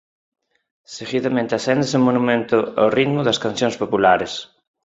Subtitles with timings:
[0.95, 4.33] Seguidamente acéndese o monumento ao ritmo de cancións populares.